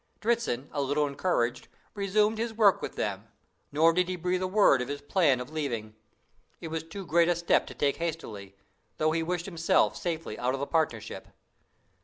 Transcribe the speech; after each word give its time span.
Dritzhn, 0.19 0.67
a 0.71 0.81
little 0.81 1.05
encouraged, 1.05 1.67
resumed 1.93 2.39
his 2.39 2.55
work 2.55 2.81
with 2.81 2.95
them, 2.95 3.27
nor 3.71 3.93
did 3.93 4.07
he 4.07 4.15
breathe 4.15 4.41
a 4.41 4.47
word 4.47 4.81
of 4.81 4.87
his 4.87 4.99
plan 5.03 5.39
of 5.39 5.51
leaving. 5.51 5.93
It 6.59 6.69
was 6.69 6.81
too 6.81 7.05
great 7.05 7.29
a 7.29 7.35
step 7.35 7.67
to 7.67 7.75
take 7.75 7.97
hastily, 7.97 8.55
although 8.99 9.11
he 9.11 9.21
wished 9.21 9.45
himself 9.45 9.95
safely 9.95 10.39
out 10.39 10.55
of 10.55 10.59
the 10.59 10.65
partnership. 10.65 11.27